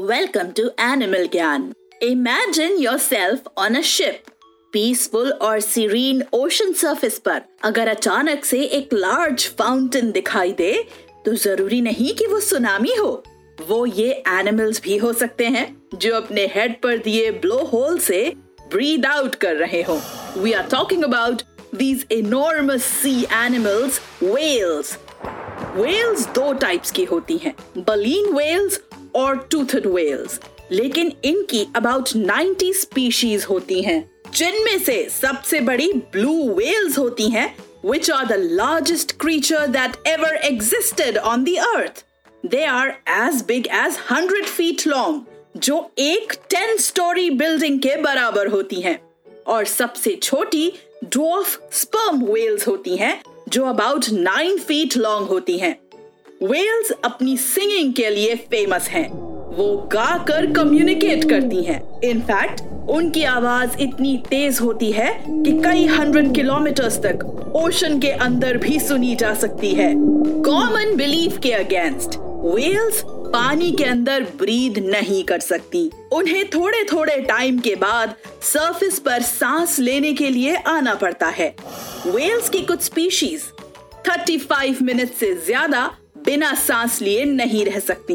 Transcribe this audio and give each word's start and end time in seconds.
Welcome 0.00 0.52
to 0.54 0.70
Animal 0.78 1.26
Gyan. 1.28 1.72
Imagine 2.00 2.80
yourself 2.80 3.48
on 3.56 3.74
a 3.76 3.82
ship. 3.82 4.30
Peaceful 4.72 5.32
और 5.32 5.60
serene 5.60 6.22
ocean 6.32 6.72
surface 6.72 7.18
पर 7.18 7.40
अगर 7.62 7.88
अचानक 7.88 8.44
से 8.44 8.62
एक 8.62 8.94
लार्ज 8.94 9.48
फाउंटेन 9.58 10.10
दिखाई 10.12 10.52
दे 10.52 10.72
तो 11.24 11.34
ज़रूरी 11.34 11.80
नहीं 11.80 12.14
कि 12.14 12.26
वो 12.26 12.40
सुनामी 12.40 12.94
हो 13.00 13.24
वो 13.68 13.86
ये 13.86 14.12
एनिमल्स 14.28 14.80
भी 14.82 14.96
हो 14.96 15.12
सकते 15.12 15.46
हैं, 15.46 15.82
जो 15.94 16.14
अपने 16.14 16.46
हेड 16.46 16.80
पर 16.80 16.98
दिए 16.98 17.30
ब्लो 17.30 17.58
होल 17.64 17.98
से 17.98 18.32
ब्रीद 18.72 19.06
आउट 19.06 19.34
कर 19.34 19.56
रहे 19.56 19.82
हो 19.82 20.00
we 20.36 20.52
are 20.52 20.66
talking 20.66 21.04
about 21.04 21.42
these 21.74 22.06
enormous 22.12 22.80
sea 22.80 23.26
animals 23.32 24.00
whales. 24.22 24.94
Whales 25.76 26.34
दो 26.34 26.52
टाइप्स 26.52 26.90
की 26.90 27.04
होती 27.04 27.36
हैं 27.36 27.54
बलीन 27.78 28.32
whales 28.34 28.78
और 29.14 29.48
टूथड 29.50 29.86
whales. 29.86 30.38
लेकिन 30.72 31.12
इनकी 31.24 31.66
अबाउट 31.76 32.08
90 32.16 32.72
स्पीशीज 32.74 33.44
होती 33.44 33.82
हैं 33.82 34.10
जिनमें 34.34 34.78
से 34.78 35.08
सबसे 35.20 35.60
बड़ी 35.60 35.92
ब्लू 35.92 36.56
whales 36.58 36.98
होती 36.98 37.30
हैं 37.30 37.56
which 37.86 38.08
are 38.10 38.24
the 38.26 38.38
largest 38.60 39.12
creature 39.18 39.66
that 39.74 39.94
ever 40.06 40.32
existed 40.44 41.18
on 41.32 41.44
the 41.44 41.58
earth. 41.76 42.02
They 42.44 42.64
are 42.66 42.90
as 43.20 43.42
big 43.42 43.68
as 43.84 43.96
100 44.10 44.44
feet 44.58 44.86
long, 44.86 45.20
जो 45.56 45.92
एक 45.98 46.32
10 46.54 46.80
स्टोरी 46.80 47.30
बिल्डिंग 47.30 47.78
के 47.80 47.96
बराबर 47.96 48.46
होती 48.46 48.80
हैं 48.80 49.00
और 49.46 49.64
सबसे 49.64 50.18
छोटी 50.22 50.72
ड्वार्फ 51.04 51.60
स्पर्म 51.72 52.24
वेल्स 52.24 52.68
होती 52.68 52.96
हैं 52.96 53.22
जो 53.48 53.66
अबाउट 53.66 54.04
9 54.04 54.58
फीट 54.58 54.96
लॉन्ग 54.96 55.28
होती 55.28 55.58
हैं 55.58 55.78
वेल्स 56.40 56.90
अपनी 57.04 57.36
सिंगिंग 57.36 57.92
के 57.94 58.10
लिए 58.10 58.34
फ़ेमस 58.50 58.88
हैं। 58.88 59.08
वो 59.56 59.76
गाकर 59.92 60.46
कम्युनिकेट 60.52 61.28
करती 61.30 61.62
हैं। 61.64 61.80
इनफैक्ट 62.00 62.60
उनकी 62.90 63.24
आवाज़ 63.24 63.76
इतनी 63.80 64.16
तेज 64.28 64.60
होती 64.60 64.90
है 64.92 65.12
कि 65.26 65.52
कई 65.64 65.84
हंड्रेड 65.86 66.34
किलोमीटर्स 66.34 66.98
तक 66.98 67.52
ओशन 67.56 67.98
के 68.00 68.10
अंदर 68.18 68.56
भी 68.56 68.78
सुनी 68.80 69.14
जा 69.16 69.34
सकती 69.34 69.74
है। 69.74 69.92
कॉमन 70.44 70.96
बिलीफ 70.96 71.38
के 71.38 71.52
अगेंस्ट 71.52 72.18
वेल्स 72.44 73.02
पानी 73.06 73.70
के 73.72 73.84
अंदर 73.84 74.22
ब्रीद 74.38 74.78
नहीं 74.86 75.22
कर 75.24 75.40
सकती। 75.40 75.90
उन्हें 76.12 76.44
थोड़े 76.50 76.84
थोड़े 76.92 77.20
टाइम 77.20 77.58
के 77.58 77.74
बाद 77.76 78.14
सरफेस 78.42 78.98
पर 78.98 79.22
सांस 79.22 79.78
लेने 79.78 80.14
के 80.14 80.30
लिए 80.30 80.56
आना 80.68 80.94
पड़ता 80.94 81.26
है। 81.28 81.54
वेल्स 82.06 82.48
की 82.48 82.62
कुछ 82.62 82.82
स्पीशीज 82.82 83.42
35 84.06 84.82
मिनट 84.82 85.12
से 85.12 85.34
ज़्यादा 85.36 85.90
बिना 86.30 86.54
सांस 86.54 87.00
लिए 87.02 87.24
नहीं 87.24 87.64
रह 87.64 87.78
सकती। 87.78 88.14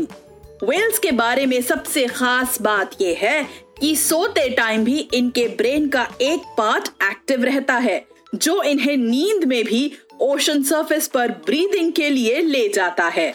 वेल्स 0.64 1.00
के 1.00 1.12
बारे 1.12 1.46
में 1.46 1.62
सबसे 1.62 2.06
खास 2.08 2.62
बात 2.62 2.92
यह 3.02 3.18
है 3.22 3.44
कि 3.80 3.96
सोते 3.96 4.50
टाइम 4.50 4.84
भी 4.84 5.00
इनके 5.14 5.48
ब्रेन 5.48 5.88
का 5.88 6.08
एक 6.22 6.42
पार्ट 6.58 6.88
एक्टिव 7.04 7.44
रहता 7.44 7.74
है, 7.74 8.06
जो 8.36 8.62
इन्हें 8.64 8.96
नींद 8.98 9.44
में 9.44 9.64
भी 9.64 9.92
ओशन 10.22 10.64
सरफेस 10.64 11.08
पर 11.08 11.32
ब्रीदिंग 11.46 11.92
के 11.94 12.10
लिए 12.10 12.42
ले 12.42 12.68
जाता 12.70 13.08
है। 13.08 13.34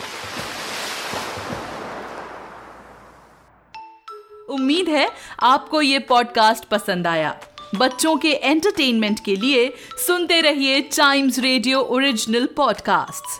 उम्मीद 4.50 4.88
है 4.88 5.08
आपको 5.42 5.82
ये 5.82 5.98
पॉडकास्ट 5.98 6.64
पसंद 6.64 7.06
आया। 7.06 7.38
बच्चों 7.74 8.16
के 8.16 8.32
एंटरटेनमेंट 8.32 9.20
के 9.24 9.36
लिए 9.36 9.72
सुनते 10.06 10.40
रहिए 10.40 10.80
टाइम्स 10.80 11.38
रेडियो 11.38 11.80
ओरिजिनल 11.80 12.48
पॉडकास्ट्स 12.56 13.38